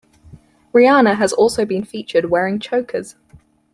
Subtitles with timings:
[0.73, 3.15] Rihanna has also been featured wearing chokers.